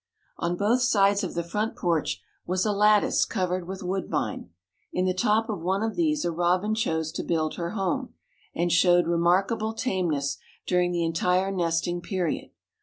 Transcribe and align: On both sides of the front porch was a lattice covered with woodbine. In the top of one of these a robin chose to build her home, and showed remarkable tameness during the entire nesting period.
On 0.39 0.57
both 0.57 0.81
sides 0.81 1.23
of 1.23 1.35
the 1.35 1.43
front 1.43 1.75
porch 1.75 2.23
was 2.47 2.65
a 2.65 2.71
lattice 2.71 3.23
covered 3.23 3.67
with 3.67 3.83
woodbine. 3.83 4.49
In 4.91 5.05
the 5.05 5.13
top 5.13 5.47
of 5.47 5.61
one 5.61 5.83
of 5.83 5.93
these 5.95 6.25
a 6.25 6.31
robin 6.31 6.73
chose 6.73 7.11
to 7.11 7.23
build 7.23 7.53
her 7.53 7.73
home, 7.73 8.15
and 8.55 8.71
showed 8.71 9.05
remarkable 9.05 9.73
tameness 9.75 10.39
during 10.65 10.91
the 10.91 11.05
entire 11.05 11.51
nesting 11.51 12.01
period. 12.01 12.49